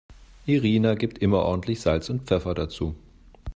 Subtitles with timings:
[0.47, 2.95] Irina gibt immer ordentlich Salz und Pfeffer dazu.